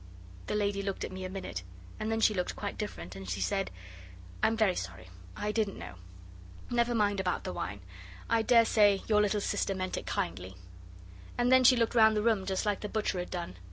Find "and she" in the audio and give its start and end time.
3.15-3.39, 11.37-11.75